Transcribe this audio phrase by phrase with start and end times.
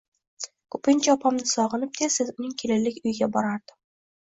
[0.75, 3.81] Ko`pincha opamni sog`inib, tez-tez uning kelinlik uyiga borardim